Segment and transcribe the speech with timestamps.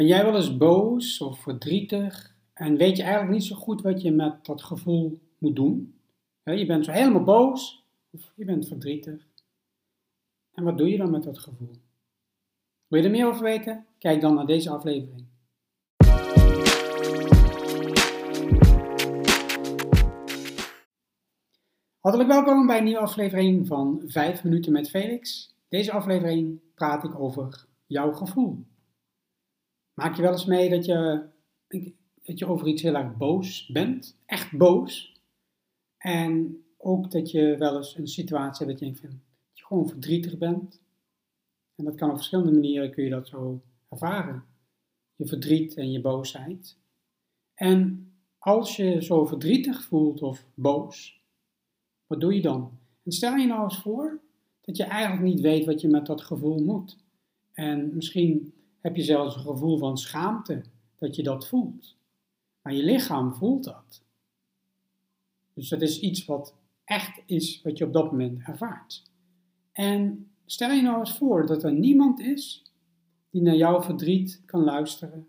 [0.00, 4.02] Ben jij wel eens boos of verdrietig en weet je eigenlijk niet zo goed wat
[4.02, 5.94] je met dat gevoel moet doen?
[6.44, 9.26] Je bent zo helemaal boos of je bent verdrietig.
[10.52, 11.70] En wat doe je dan met dat gevoel?
[12.86, 13.86] Wil je er meer over weten?
[13.98, 15.26] Kijk dan naar deze aflevering.
[21.98, 25.54] Hartelijk welkom bij een nieuwe aflevering van 5 minuten met Felix.
[25.68, 28.68] Deze aflevering praat ik over jouw gevoel.
[30.00, 31.22] Maak je wel eens mee dat je,
[32.22, 34.16] dat je over iets heel erg boos bent?
[34.26, 35.20] Echt boos?
[35.98, 39.08] En ook dat je wel eens een situatie hebt dat je
[39.52, 40.80] je gewoon verdrietig bent.
[41.74, 44.44] En dat kan op verschillende manieren kun je dat zo ervaren.
[45.16, 46.76] Je verdriet en je boosheid.
[47.54, 51.22] En als je zo verdrietig voelt of boos,
[52.06, 52.78] wat doe je dan?
[53.02, 54.20] En stel je nou eens voor
[54.60, 56.98] dat je eigenlijk niet weet wat je met dat gevoel moet.
[57.52, 60.62] En misschien heb je zelfs een gevoel van schaamte
[60.96, 61.96] dat je dat voelt.
[62.62, 64.02] Maar je lichaam voelt dat.
[65.54, 69.02] Dus dat is iets wat echt is wat je op dat moment ervaart.
[69.72, 72.62] En stel je nou eens voor dat er niemand is
[73.30, 75.26] die naar jouw verdriet kan luisteren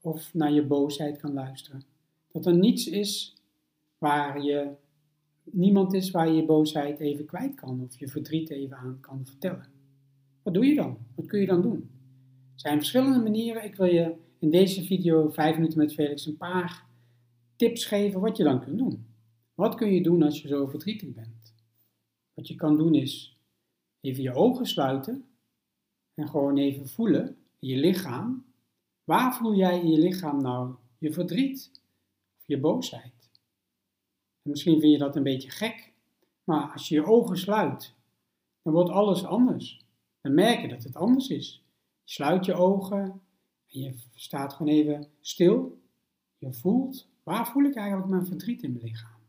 [0.00, 1.84] of naar je boosheid kan luisteren.
[2.32, 3.36] Dat er niets is
[3.98, 4.70] waar je,
[5.44, 9.26] niemand is waar je je boosheid even kwijt kan of je verdriet even aan kan
[9.26, 9.66] vertellen.
[10.42, 10.98] Wat doe je dan?
[11.14, 11.90] Wat kun je dan doen?
[12.56, 13.64] Er zijn verschillende manieren.
[13.64, 16.86] Ik wil je in deze video 5 minuten met Felix een paar
[17.56, 19.06] tips geven wat je dan kunt doen.
[19.54, 21.54] Wat kun je doen als je zo verdrietig bent?
[22.34, 23.38] Wat je kan doen is
[24.00, 25.24] even je ogen sluiten
[26.14, 28.44] en gewoon even voelen in je lichaam.
[29.04, 31.70] Waar voel jij in je lichaam nou je verdriet
[32.38, 33.30] of je boosheid?
[34.42, 35.92] En misschien vind je dat een beetje gek,
[36.44, 37.94] maar als je je ogen sluit,
[38.62, 39.84] dan wordt alles anders.
[40.20, 41.65] Dan merk je dat het anders is.
[42.08, 43.20] Sluit je ogen
[43.66, 45.80] en je staat gewoon even stil.
[46.38, 49.20] Je voelt, waar voel ik eigenlijk mijn verdriet in mijn lichaam?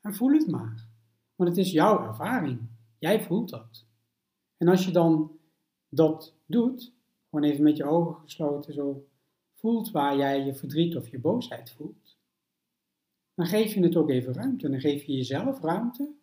[0.00, 0.86] En voel het maar.
[1.36, 2.60] Want het is jouw ervaring.
[2.98, 3.86] Jij voelt dat.
[4.56, 5.38] En als je dan
[5.88, 6.92] dat doet,
[7.30, 9.06] gewoon even met je ogen gesloten zo
[9.54, 12.18] voelt waar jij je verdriet of je boosheid voelt,
[13.34, 14.70] dan geef je het ook even ruimte.
[14.70, 16.14] Dan geef je jezelf ruimte.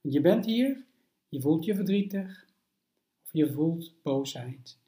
[0.00, 0.84] Want je bent hier,
[1.28, 2.46] je voelt je verdrietig
[3.24, 4.78] of je voelt boosheid.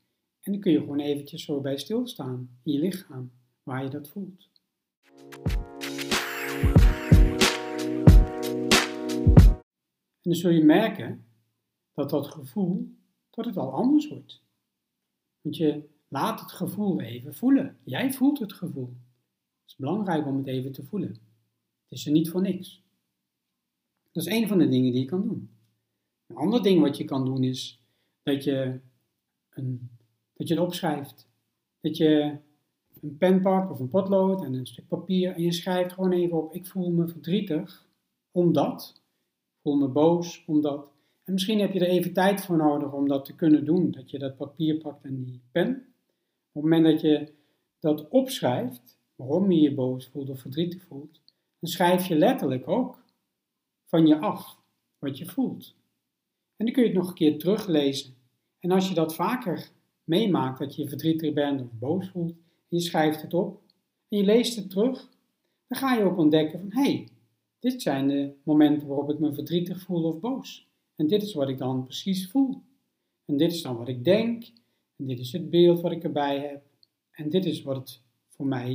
[0.41, 4.09] En dan kun je gewoon eventjes zo bij stilstaan in je lichaam, waar je dat
[4.09, 4.51] voelt.
[10.21, 11.25] En dan zul je merken
[11.93, 12.97] dat dat gevoel,
[13.31, 14.43] dat het al anders wordt.
[15.41, 17.79] Want je laat het gevoel even voelen.
[17.85, 18.97] Jij voelt het gevoel.
[19.61, 21.09] Het is belangrijk om het even te voelen.
[21.09, 22.83] Het is er niet voor niks.
[24.13, 25.51] Dat is een van de dingen die je kan doen.
[26.27, 27.83] Een ander ding wat je kan doen is
[28.23, 28.81] dat je,
[29.51, 29.91] een,
[30.41, 31.29] dat je het opschrijft.
[31.81, 32.37] Dat je
[33.01, 36.37] een pen pakt of een potlood en een stuk papier en je schrijft gewoon even
[36.37, 37.89] op: Ik voel me verdrietig
[38.31, 39.03] omdat
[39.63, 40.93] voel me boos omdat.
[41.25, 43.91] En misschien heb je er even tijd voor nodig om dat te kunnen doen.
[43.91, 45.69] Dat je dat papier pakt en die pen.
[46.53, 47.33] Op het moment dat je
[47.79, 51.21] dat opschrijft, waarom je je boos voelt of verdrietig voelt,
[51.59, 53.05] dan schrijf je letterlijk ook
[53.87, 54.59] van je af
[54.99, 55.75] wat je voelt.
[56.57, 58.15] En dan kun je het nog een keer teruglezen.
[58.59, 59.71] En als je dat vaker
[60.11, 63.63] meemaakt, dat je verdrietig bent of boos voelt, en je schrijft het op
[64.09, 65.09] en je leest het terug,
[65.67, 67.09] dan ga je ook ontdekken van hé, hey,
[67.59, 70.69] dit zijn de momenten waarop ik me verdrietig voel of boos.
[70.97, 72.63] En dit is wat ik dan precies voel.
[73.25, 74.45] En dit is dan wat ik denk.
[74.97, 76.63] En dit is het beeld wat ik erbij heb.
[77.11, 78.71] En dit is wat het voor mij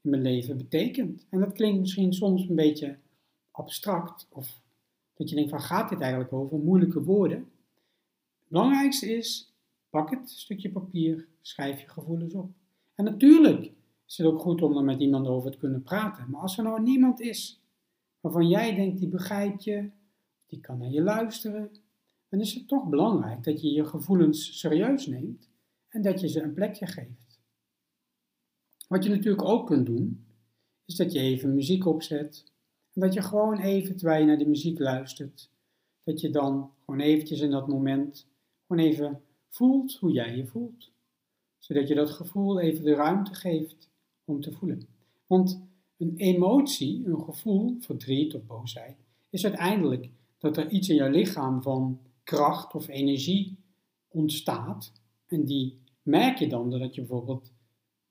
[0.00, 1.26] in mijn leven betekent.
[1.30, 2.98] En dat klinkt misschien soms een beetje
[3.50, 4.26] abstract.
[4.28, 4.60] Of
[5.14, 7.38] dat je denkt van gaat dit eigenlijk over moeilijke woorden?
[7.38, 9.51] Het belangrijkste is,
[9.92, 12.50] pak het stukje papier, schrijf je gevoelens op.
[12.94, 13.72] En natuurlijk
[14.06, 16.30] is het ook goed om er met iemand over te kunnen praten.
[16.30, 17.62] Maar als er nou niemand is
[18.20, 19.90] waarvan jij denkt die begrijpt je,
[20.46, 21.70] die kan naar je luisteren,
[22.28, 25.48] dan is het toch belangrijk dat je je gevoelens serieus neemt
[25.88, 27.40] en dat je ze een plekje geeft.
[28.88, 30.26] Wat je natuurlijk ook kunt doen,
[30.84, 32.52] is dat je even muziek opzet
[32.92, 35.50] en dat je gewoon even terwijl je naar de muziek luistert,
[36.04, 38.26] dat je dan gewoon eventjes in dat moment
[38.66, 39.22] gewoon even
[39.52, 40.90] voelt hoe jij je voelt.
[41.58, 43.90] Zodat je dat gevoel even de ruimte geeft
[44.24, 44.88] om te voelen.
[45.26, 45.62] Want
[45.96, 48.96] een emotie, een gevoel, verdriet of boosheid,
[49.30, 53.58] is uiteindelijk dat er iets in jouw lichaam van kracht of energie
[54.08, 54.92] ontstaat.
[55.26, 57.52] En die merk je dan doordat je bijvoorbeeld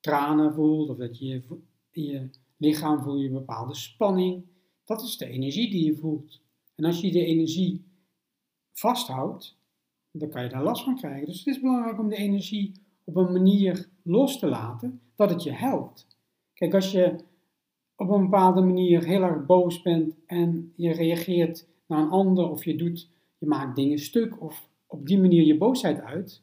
[0.00, 1.42] tranen voelt of dat je
[1.90, 4.44] in je lichaam voelt je een bepaalde spanning.
[4.84, 6.40] Dat is de energie die je voelt.
[6.74, 7.84] En als je de energie
[8.72, 9.56] vasthoudt,
[10.12, 11.26] dan kan je daar last van krijgen.
[11.26, 12.72] Dus het is belangrijk om de energie
[13.04, 16.06] op een manier los te laten dat het je helpt.
[16.54, 17.16] Kijk, als je
[17.96, 22.64] op een bepaalde manier heel erg boos bent en je reageert naar een ander of
[22.64, 26.42] je doet, je maakt dingen stuk of op die manier je boosheid uit,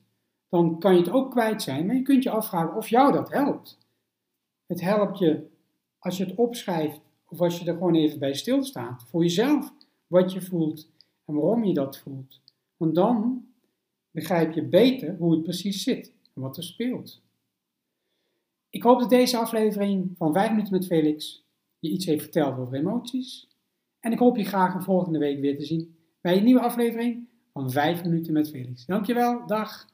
[0.50, 3.30] dan kan je het ook kwijt zijn, maar je kunt je afvragen of jou dat
[3.30, 3.78] helpt.
[4.66, 5.48] Het helpt je
[6.00, 9.74] als je het opschrijft of als je er gewoon even bij stilstaat, voor jezelf,
[10.08, 10.92] wat je voelt
[11.26, 12.42] en waarom je dat voelt.
[12.78, 13.46] Want dan
[14.12, 17.22] begrijp je beter hoe het precies zit en wat er speelt.
[18.70, 21.48] Ik hoop dat deze aflevering van 5 minuten met Felix
[21.80, 23.48] je iets heeft verteld over emoties.
[24.00, 27.72] En ik hoop je graag volgende week weer te zien bij een nieuwe aflevering van
[27.72, 28.86] 5 minuten met Felix.
[28.86, 29.88] Dankjewel, dag!